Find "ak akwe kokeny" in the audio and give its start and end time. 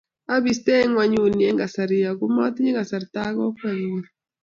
3.29-3.83